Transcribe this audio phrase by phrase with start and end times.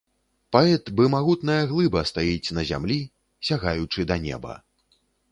[0.55, 2.97] Паэт бы магутная глыба стаіць на зямлі,
[3.49, 4.57] сягаючы да неба.